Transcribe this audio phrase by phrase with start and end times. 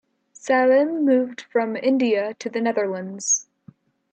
[0.33, 3.45] Salim moved from India to the Netherlands.